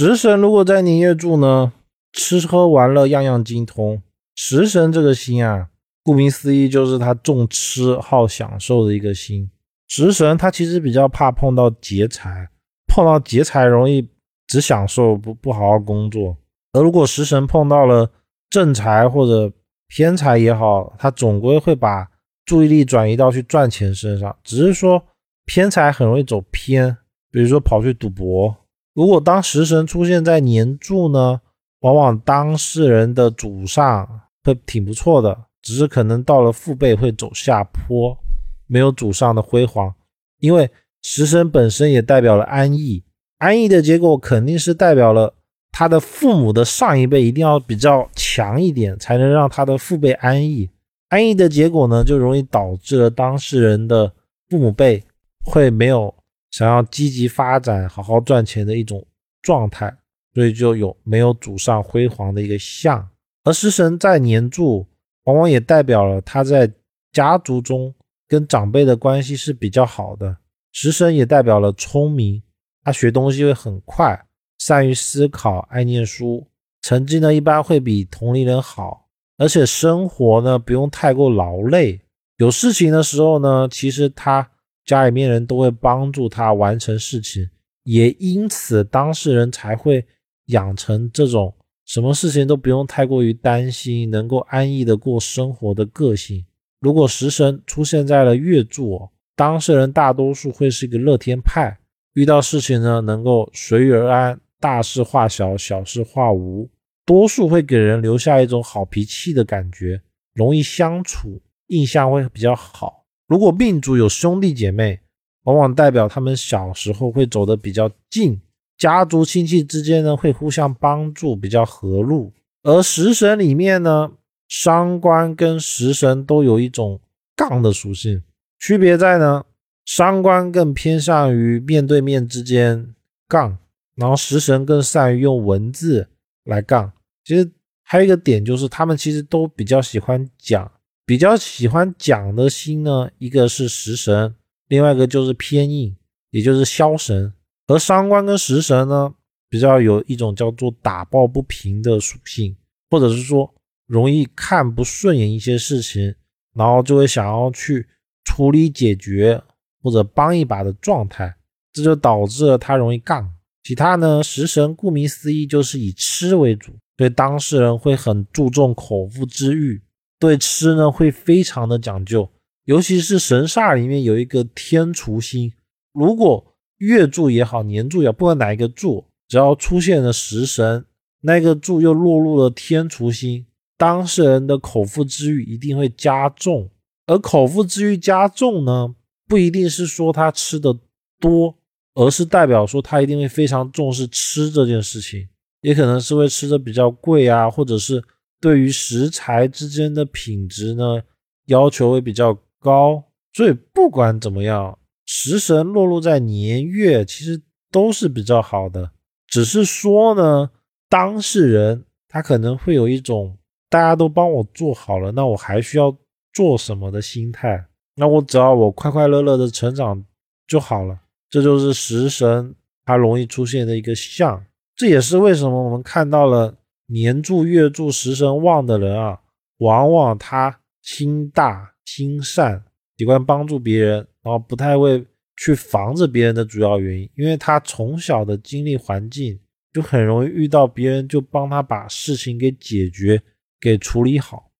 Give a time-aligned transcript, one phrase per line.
[0.00, 1.72] 食神如果在年月柱呢，
[2.12, 4.00] 吃喝玩乐样样精通。
[4.36, 5.70] 食神这个星啊，
[6.04, 9.50] 顾名思义就是他重吃好享受的一个星。
[9.88, 12.48] 食神他其实比较怕碰到劫财，
[12.86, 14.08] 碰到劫财容易
[14.46, 16.36] 只享受不不好好工作。
[16.72, 18.08] 而如果食神碰到了
[18.48, 19.52] 正财或者
[19.88, 22.06] 偏财也好，他总归会把
[22.44, 24.36] 注意力转移到去赚钱身上。
[24.44, 25.02] 只是说
[25.44, 26.96] 偏财很容易走偏，
[27.32, 28.54] 比如说跑去赌博。
[28.98, 31.40] 如果当食神出现在年柱呢，
[31.82, 38.18] 往往当事人的祖上会挺不错的，只是可能到了父辈会走下坡，
[38.66, 39.94] 没有祖上的辉煌。
[40.40, 40.68] 因为
[41.00, 43.04] 食神本身也代表了安逸，
[43.38, 45.32] 安逸的结果肯定是代表了
[45.70, 50.68] 他的父母的上一辈一定要比较强一点，才能让他的父辈安逸。
[51.10, 54.12] 安逸的结果呢，就容易导致了当事人的
[54.48, 55.04] 父母辈
[55.44, 56.12] 会没有。
[56.50, 59.06] 想要积极发展、好好赚钱的一种
[59.42, 59.94] 状态，
[60.34, 63.06] 所以就有没有祖上辉煌的一个相。
[63.44, 64.86] 而食神在年柱，
[65.24, 66.70] 往往也代表了他在
[67.12, 67.94] 家族中
[68.26, 70.36] 跟长辈的关系是比较好的。
[70.72, 72.42] 食神也代表了聪明，
[72.82, 74.26] 他学东西会很快，
[74.58, 76.46] 善于思考，爱念书，
[76.82, 82.00] 成绩呢一般会比同龄人好，而且生活呢不用太过劳累。
[82.38, 84.50] 有事情的时候呢，其实他。
[84.88, 87.46] 家里面人都会帮助他完成事情，
[87.82, 90.02] 也因此当事人才会
[90.46, 96.42] 养成这种什么事情都不用太过于担心，能够安逸的过生活的个性。
[96.80, 101.78] 如果食神出现在了月柱，当事人大多数会是一个乐天派，
[102.14, 106.70] 遇到事情呢能够随遇而安，大事化小，小事化无，
[107.04, 110.00] 多数会给人留下一种好脾气的感觉，
[110.32, 112.97] 容易相处，印象会比较好。
[113.28, 115.00] 如果命主有兄弟姐妹，
[115.44, 118.40] 往往代表他们小时候会走得比较近，
[118.78, 122.32] 家族亲戚之间呢会互相帮助，比较和睦。
[122.62, 124.12] 而食神里面呢，
[124.48, 127.00] 伤官跟食神都有一种
[127.36, 128.22] 杠的属性，
[128.58, 129.44] 区别在呢，
[129.84, 132.94] 伤官更偏向于面对面之间
[133.28, 133.58] 杠，
[133.94, 136.08] 然后食神更善于用文字
[136.44, 136.90] 来杠。
[137.24, 137.50] 其实
[137.82, 140.70] 还有一个点就是，他们其实都比较喜欢讲。
[141.08, 144.34] 比较喜欢讲的星呢，一个是食神，
[144.66, 145.96] 另外一个就是偏印，
[146.32, 147.32] 也就是枭神。
[147.66, 149.14] 而伤官跟食神呢，
[149.48, 152.54] 比较有一种叫做打抱不平的属性，
[152.90, 153.54] 或者是说
[153.86, 156.14] 容易看不顺眼一些事情，
[156.54, 157.86] 然后就会想要去
[158.24, 159.42] 处理解决
[159.82, 161.34] 或者帮一把的状态，
[161.72, 163.32] 这就导致了他容易杠。
[163.62, 169.80] 其他呢，食神顾名思义就是以吃为主，所以当事人会很注重口腹之欲。
[170.18, 172.28] 对吃呢会非常的讲究，
[172.64, 175.52] 尤其是神煞里面有一个天厨星，
[175.92, 180.84] 如果月柱也好，年柱也好，不管哪一个柱，只要出现了食神，
[181.20, 183.46] 那个柱又落入了天厨星，
[183.76, 186.68] 当事人的口腹之欲一定会加重。
[187.06, 188.94] 而口腹之欲加重呢，
[189.28, 190.76] 不一定是说他吃的
[191.20, 191.54] 多，
[191.94, 195.28] 而是代表说他一定会非常重视吃这件事情，
[195.60, 198.02] 也可能是会吃的比较贵啊，或者是。
[198.40, 201.02] 对于食材之间的品质呢，
[201.46, 208.92] 要求会比较高，所以不管怎么样，食神落入在年月，其实都是比较好的。
[209.26, 210.50] 只是说呢，
[210.88, 213.36] 当事人他可能会有一种
[213.68, 215.94] 大家都帮我做好了，那我还需要
[216.32, 217.66] 做什么的心态？
[217.96, 220.04] 那我只要我快快乐乐的成长
[220.46, 220.96] 就好了。
[221.28, 222.54] 这就是食神
[222.84, 224.44] 它容易出现的一个象，
[224.76, 226.54] 这也是为什么我们看到了。
[226.88, 229.20] 年柱、月柱、食神旺的人啊，
[229.58, 232.64] 往往他心大心善，
[232.96, 235.04] 喜欢帮助别人，然后不太会
[235.36, 239.38] 去防着别人的主要原因，因为他从小的经历环境
[239.72, 243.22] 就很容易遇到别人就帮他把事情给解决、
[243.60, 244.47] 给处理好。